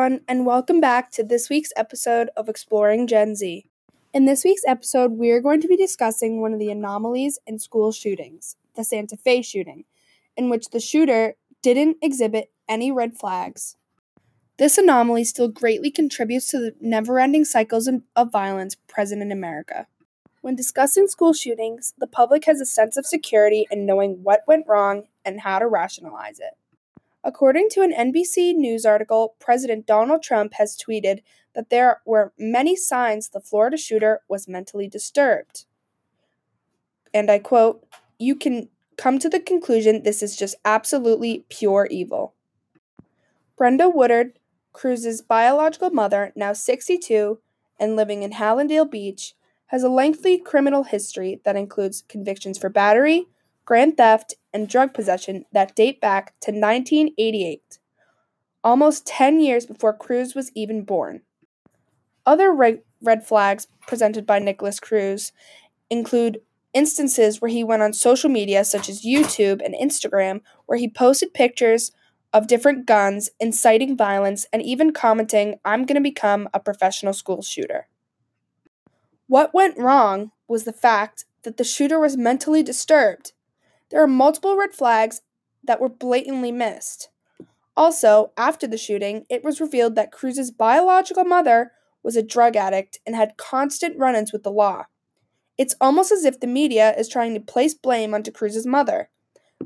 [0.00, 3.66] everyone, and welcome back to this week's episode of Exploring Gen Z.
[4.14, 7.58] In this week's episode, we are going to be discussing one of the anomalies in
[7.58, 9.84] school shootings, the Santa Fe shooting,
[10.38, 13.76] in which the shooter didn't exhibit any red flags.
[14.56, 19.86] This anomaly still greatly contributes to the never ending cycles of violence present in America.
[20.40, 24.66] When discussing school shootings, the public has a sense of security in knowing what went
[24.66, 26.56] wrong and how to rationalize it.
[27.22, 31.22] According to an NBC News article, President Donald Trump has tweeted
[31.54, 35.66] that there were many signs the Florida shooter was mentally disturbed.
[37.12, 37.84] And I quote,
[38.18, 42.34] You can come to the conclusion this is just absolutely pure evil.
[43.56, 44.38] Brenda Woodard,
[44.72, 47.40] Cruz's biological mother, now 62
[47.78, 49.34] and living in Hallandale Beach,
[49.66, 53.26] has a lengthy criminal history that includes convictions for battery,
[53.64, 57.78] grand theft, and drug possession that date back to 1988,
[58.64, 61.22] almost 10 years before Cruz was even born.
[62.26, 65.32] Other red, red flags presented by Nikolas Cruz
[65.88, 66.40] include
[66.72, 71.34] instances where he went on social media such as YouTube and Instagram where he posted
[71.34, 71.92] pictures
[72.32, 77.42] of different guns, inciting violence, and even commenting, I'm going to become a professional school
[77.42, 77.88] shooter.
[79.26, 83.32] What went wrong was the fact that the shooter was mentally disturbed
[83.90, 85.22] there are multiple red flags
[85.64, 87.08] that were blatantly missed.
[87.76, 92.98] Also, after the shooting, it was revealed that Cruz's biological mother was a drug addict
[93.06, 94.84] and had constant run ins with the law.
[95.58, 99.10] It's almost as if the media is trying to place blame onto Cruz's mother.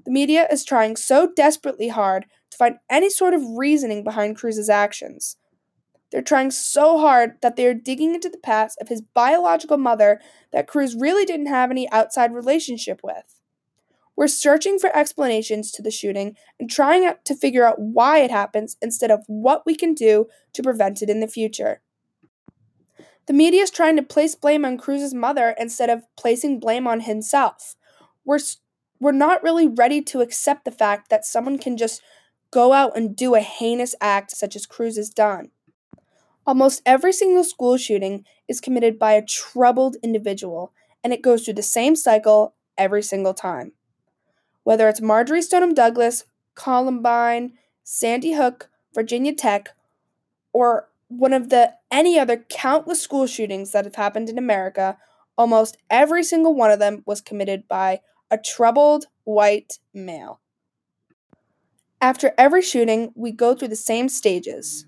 [0.05, 4.69] The media is trying so desperately hard to find any sort of reasoning behind Cruz's
[4.69, 5.37] actions.
[6.11, 10.21] They're trying so hard that they are digging into the past of his biological mother
[10.53, 13.41] that Cruz really didn't have any outside relationship with.
[14.17, 18.77] We're searching for explanations to the shooting and trying to figure out why it happens
[18.81, 21.81] instead of what we can do to prevent it in the future.
[23.27, 27.01] The media is trying to place blame on Cruz's mother instead of placing blame on
[27.01, 27.75] himself.
[28.25, 28.39] We're
[29.01, 32.01] we're not really ready to accept the fact that someone can just
[32.51, 35.51] go out and do a heinous act such as Cruz has done.
[36.47, 41.55] Almost every single school shooting is committed by a troubled individual, and it goes through
[41.55, 43.73] the same cycle every single time
[44.65, 47.53] whether it's Marjory Stoneman Douglas, Columbine,
[47.85, 49.71] Sandy Hook, Virginia Tech,
[50.53, 54.99] or one of the any other countless school shootings that have happened in America,
[55.39, 60.41] almost every single one of them was committed by a troubled white male.
[62.01, 64.87] After every shooting, we go through the same stages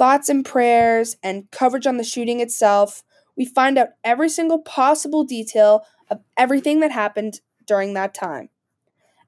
[0.00, 3.02] thoughts and prayers, and coverage on the shooting itself.
[3.36, 8.48] We find out every single possible detail of everything that happened during that time.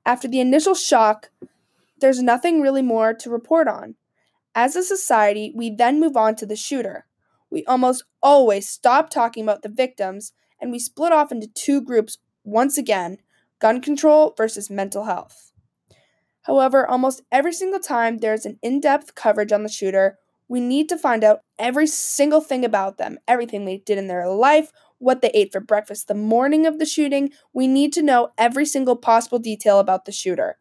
[0.04, 1.30] After the initial shock,
[2.00, 3.94] there's nothing really more to report on.
[4.54, 7.06] As a society, we then move on to the shooter.
[7.50, 12.18] We almost always stop talking about the victims and we split off into two groups
[12.44, 13.18] once again
[13.60, 15.52] gun control versus mental health.
[16.42, 20.18] However, almost every single time there's an in depth coverage on the shooter,
[20.48, 24.28] we need to find out every single thing about them, everything they did in their
[24.28, 27.30] life, what they ate for breakfast the morning of the shooting.
[27.52, 30.58] We need to know every single possible detail about the shooter.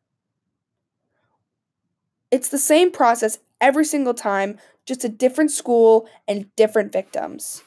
[2.31, 7.63] It's the same process every single time, just a different school and different victims.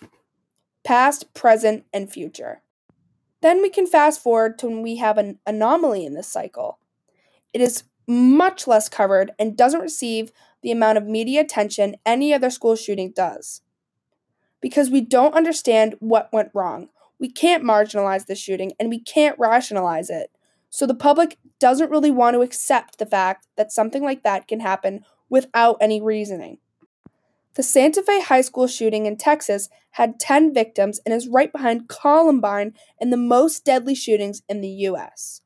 [0.82, 2.62] Past, present, and future.
[3.40, 6.78] Then we can fast forward to when we have an anomaly in this cycle.
[7.52, 10.32] It is much less covered and doesn't receive
[10.62, 13.60] the amount of media attention any other school shooting does
[14.64, 16.88] because we don't understand what went wrong.
[17.20, 20.30] We can't marginalize the shooting and we can't rationalize it.
[20.70, 24.60] So the public doesn't really want to accept the fact that something like that can
[24.60, 26.56] happen without any reasoning.
[27.56, 31.90] The Santa Fe High School shooting in Texas had 10 victims and is right behind
[31.90, 35.42] Columbine in the most deadly shootings in the US.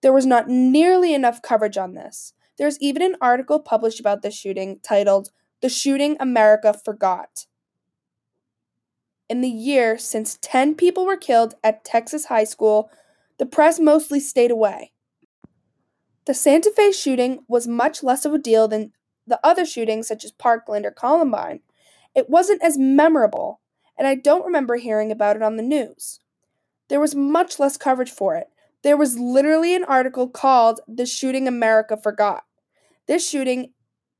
[0.00, 2.32] There was not nearly enough coverage on this.
[2.56, 5.28] There's even an article published about this shooting titled
[5.60, 7.44] The Shooting America Forgot
[9.28, 12.90] in the year since 10 people were killed at Texas high school,
[13.38, 14.92] the press mostly stayed away.
[16.26, 18.92] The Santa Fe shooting was much less of a deal than
[19.26, 21.60] the other shootings, such as Parkland or Columbine.
[22.14, 23.60] It wasn't as memorable,
[23.98, 26.20] and I don't remember hearing about it on the news.
[26.88, 28.48] There was much less coverage for it.
[28.82, 32.44] There was literally an article called The Shooting America Forgot.
[33.06, 33.72] This shooting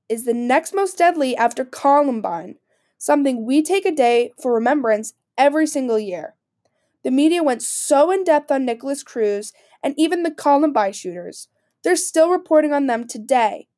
[0.09, 2.57] is the next most deadly after Columbine,
[3.05, 6.37] something we take a day for remembrance every single year.
[7.03, 9.53] The media went so in depth on Nikolas Cruz
[9.83, 11.49] and even the Columbine shooters.
[11.83, 13.69] They're still reporting on them today.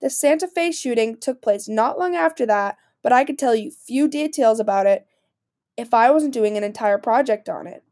[0.00, 3.70] The Santa Fe shooting took place not long after that, but I could tell you
[3.70, 5.06] few details about it
[5.76, 7.84] if I wasn't doing an entire project on it.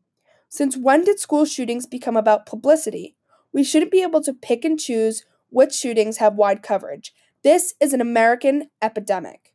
[0.49, 3.15] Since when did school shootings become about publicity?
[3.53, 7.15] We shouldn't be able to pick and choose which shootings have wide coverage.
[7.45, 9.50] This is an American epidemic.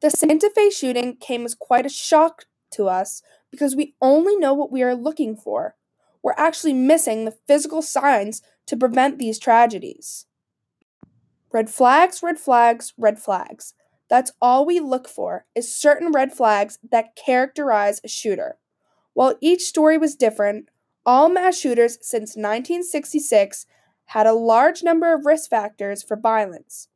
[0.00, 4.54] The Santa Fe shooting came as quite a shock to us because we only know
[4.54, 5.76] what we are looking for.
[6.22, 10.26] We're actually missing the physical signs to prevent these tragedies.
[11.52, 13.74] Red flags, red flags, red flags.
[14.08, 18.58] That's all we look for is certain red flags that characterize a shooter.
[19.12, 20.68] While each story was different,
[21.04, 23.66] all mass shooters since 1966
[24.06, 26.88] had a large number of risk factors for violence.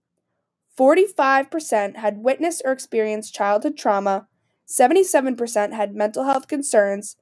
[0.78, 4.26] 45% had witnessed or experienced childhood trauma,
[4.68, 7.16] 77% had mental health concerns,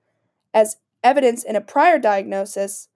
[0.55, 2.89] as evidence in a prior diagnosis,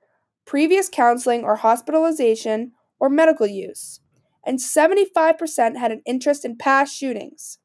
[0.47, 4.01] previous counseling or hospitalization, or medical use,
[4.47, 7.59] and 75% had an interest in past shootings.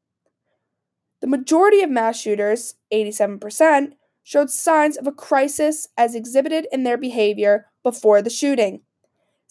[1.22, 3.94] The majority of mass shooters, 87%,
[4.24, 8.82] showed signs of a crisis as exhibited in their behavior before the shooting.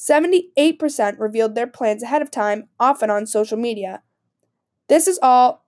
[0.01, 4.03] 78% revealed their plans ahead of time, often on social media.
[4.89, 5.67] This is all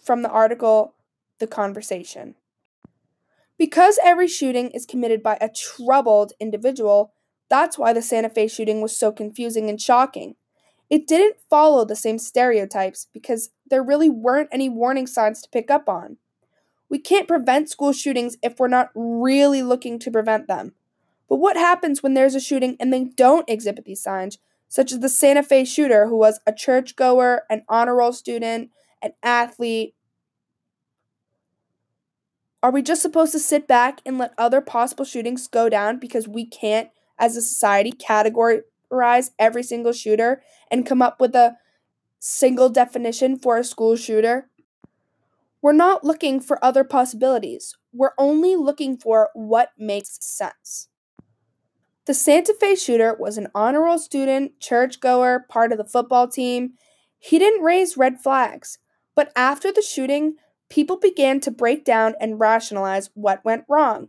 [0.00, 0.94] from the article
[1.40, 2.36] The Conversation.
[3.58, 7.12] Because every shooting is committed by a troubled individual,
[7.48, 10.36] that's why the Santa Fe shooting was so confusing and shocking.
[10.88, 15.72] It didn't follow the same stereotypes because there really weren't any warning signs to pick
[15.72, 16.18] up on.
[16.88, 20.74] We can't prevent school shootings if we're not really looking to prevent them.
[21.30, 24.38] But what happens when there's a shooting and they don't exhibit these signs,
[24.68, 29.12] such as the Santa Fe shooter who was a churchgoer, an honor roll student, an
[29.22, 29.94] athlete,
[32.62, 36.28] are we just supposed to sit back and let other possible shootings go down because
[36.28, 41.56] we can't, as a society, categorize every single shooter and come up with a
[42.18, 44.50] single definition for a school shooter?
[45.62, 47.76] We're not looking for other possibilities.
[47.92, 50.89] We're only looking for what makes sense.
[52.10, 56.72] The Santa Fe shooter was an honor roll student, churchgoer, part of the football team.
[57.20, 58.78] He didn't raise red flags,
[59.14, 60.34] but after the shooting,
[60.68, 64.08] people began to break down and rationalize what went wrong.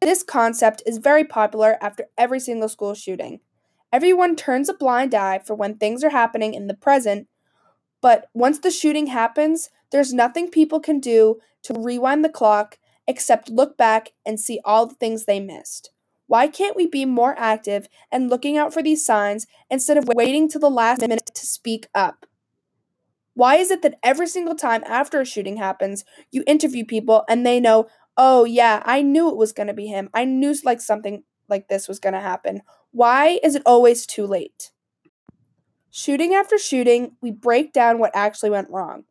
[0.00, 3.40] This concept is very popular after every single school shooting.
[3.92, 7.26] Everyone turns a blind eye for when things are happening in the present,
[8.00, 12.78] but once the shooting happens, there's nothing people can do to rewind the clock
[13.08, 15.90] except look back and see all the things they missed.
[16.26, 20.48] Why can't we be more active and looking out for these signs instead of waiting
[20.48, 22.26] till the last minute to speak up?
[23.34, 27.44] Why is it that every single time after a shooting happens, you interview people and
[27.44, 27.86] they know,
[28.16, 30.08] oh, yeah, I knew it was going to be him.
[30.14, 32.62] I knew like something like this was going to happen.
[32.92, 34.72] Why is it always too late?
[35.90, 39.04] Shooting after shooting, we break down what actually went wrong.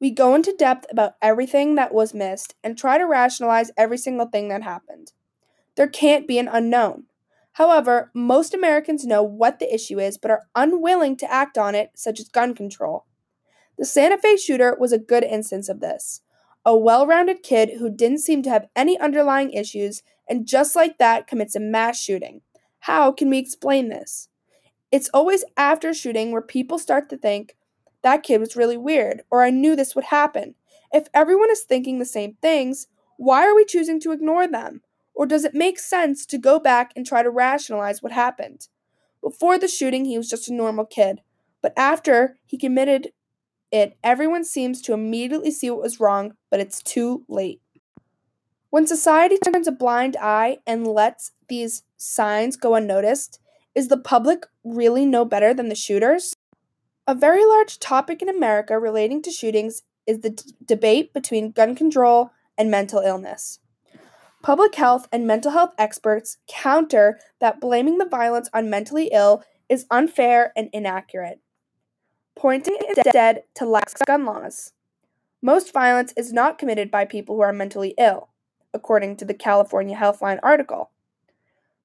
[0.00, 4.26] We go into depth about everything that was missed and try to rationalize every single
[4.26, 5.12] thing that happened.
[5.76, 7.04] There can't be an unknown.
[7.52, 11.90] However, most Americans know what the issue is but are unwilling to act on it,
[11.94, 13.06] such as gun control.
[13.78, 16.20] The Santa Fe shooter was a good instance of this.
[16.64, 20.98] A well rounded kid who didn't seem to have any underlying issues and just like
[20.98, 22.40] that commits a mass shooting.
[22.80, 24.28] How can we explain this?
[24.90, 27.56] It's always after shooting where people start to think,
[28.02, 30.54] that kid was really weird, or I knew this would happen.
[30.92, 34.82] If everyone is thinking the same things, why are we choosing to ignore them?
[35.14, 38.68] Or does it make sense to go back and try to rationalize what happened?
[39.22, 41.20] Before the shooting, he was just a normal kid.
[41.62, 43.12] But after he committed
[43.70, 47.60] it, everyone seems to immediately see what was wrong, but it's too late.
[48.70, 53.38] When society turns a blind eye and lets these signs go unnoticed,
[53.74, 56.34] is the public really no better than the shooters?
[57.06, 61.74] A very large topic in America relating to shootings is the d- debate between gun
[61.74, 63.58] control and mental illness.
[64.44, 69.86] Public health and mental health experts counter that blaming the violence on mentally ill is
[69.90, 71.40] unfair and inaccurate
[72.36, 74.72] pointing instead to lax gun laws.
[75.40, 78.28] Most violence is not committed by people who are mentally ill,
[78.72, 80.90] according to the California Healthline article.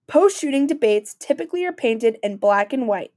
[0.07, 3.13] Post shooting debates typically are painted in black and white,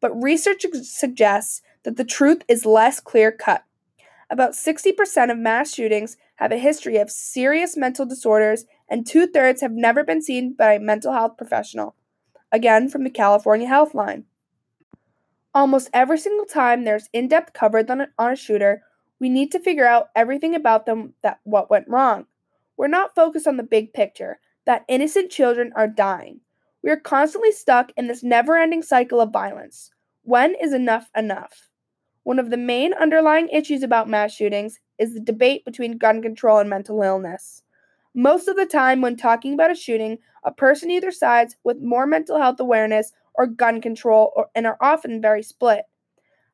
[0.00, 3.64] but research suggests that the truth is less clear cut.
[4.28, 9.60] About 60% of mass shootings have a history of serious mental disorders, and two thirds
[9.60, 11.94] have never been seen by a mental health professional.
[12.52, 14.24] Again, from the California Healthline.
[15.54, 18.82] Almost every single time there's in-depth coverage on a, on a shooter,
[19.20, 22.26] we need to figure out everything about them that what went wrong.
[22.76, 26.40] We're not focused on the big picture, that innocent children are dying.
[26.82, 29.90] We are constantly stuck in this never-ending cycle of violence.
[30.22, 31.70] When is enough enough?
[32.22, 36.58] One of the main underlying issues about mass shootings is the debate between gun control
[36.58, 37.62] and mental illness.
[38.14, 42.06] Most of the time, when talking about a shooting, a person either sides with more
[42.06, 45.86] mental health awareness or gun control or, and are often very split.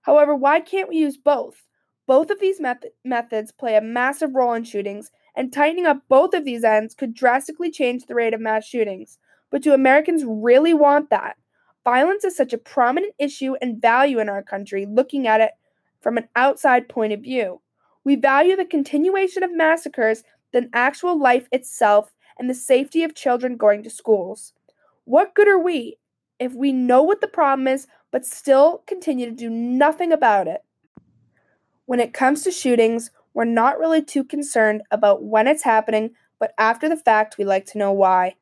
[0.03, 1.67] However, why can't we use both?
[2.07, 6.33] Both of these meth- methods play a massive role in shootings, and tightening up both
[6.33, 9.19] of these ends could drastically change the rate of mass shootings.
[9.51, 11.37] But do Americans really want that?
[11.85, 15.53] Violence is such a prominent issue and value in our country, looking at it
[16.01, 17.61] from an outside point of view.
[18.03, 23.57] We value the continuation of massacres than actual life itself and the safety of children
[23.57, 24.53] going to schools.
[25.05, 25.99] What good are we
[26.39, 30.63] if we know what the problem is but still continue to do nothing about it?
[31.87, 36.53] When it comes to shootings, we're not really too concerned about when it's happening, but
[36.59, 38.35] after the fact, we like to know why.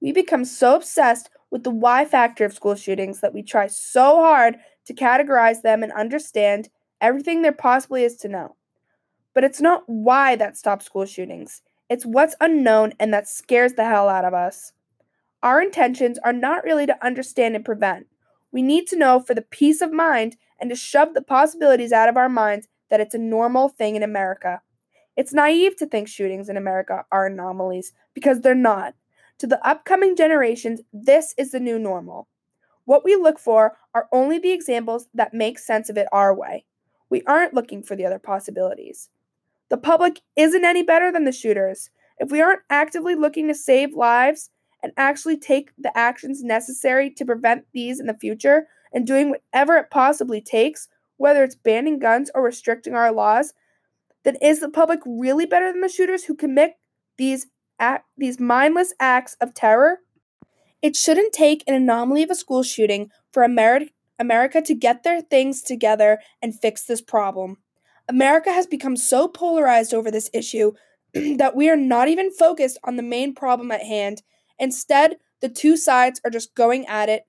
[0.00, 4.16] We become so obsessed with the why factor of school shootings that we try so
[4.16, 6.68] hard to categorize them and understand
[7.00, 8.55] everything there possibly is to know.
[9.36, 13.84] But it's not why that stops school shootings, it's what's unknown and that scares the
[13.84, 14.72] hell out of us.
[15.42, 18.06] Our intentions are not really to understand and prevent.
[18.50, 22.08] We need to know for the peace of mind and to shove the possibilities out
[22.08, 24.62] of our minds that it's a normal thing in America.
[25.18, 28.94] It's naive to think shootings in America are anomalies because they're not.
[29.40, 32.26] To the upcoming generations, this is the new normal.
[32.86, 36.64] What we look for are only the examples that make sense of it our way.
[37.10, 39.10] We aren't looking for the other possibilities.
[39.68, 41.90] The public isn't any better than the shooters.
[42.18, 44.50] If we aren't actively looking to save lives
[44.82, 49.76] and actually take the actions necessary to prevent these in the future and doing whatever
[49.76, 53.52] it possibly takes, whether it's banning guns or restricting our laws,
[54.24, 56.74] then is the public really better than the shooters who commit
[57.16, 57.46] these
[57.78, 60.00] act, these mindless acts of terror?
[60.82, 65.20] It shouldn't take an anomaly of a school shooting for Ameri- America to get their
[65.20, 67.58] things together and fix this problem.
[68.08, 70.72] America has become so polarized over this issue
[71.14, 74.22] that we are not even focused on the main problem at hand.
[74.58, 77.24] Instead, the two sides are just going at it,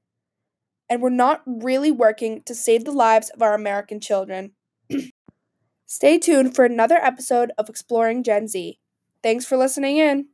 [0.90, 4.52] and we're not really working to save the lives of our American children.
[5.86, 8.80] Stay tuned for another episode of Exploring Gen Z.
[9.24, 10.28] Thanks for listening in.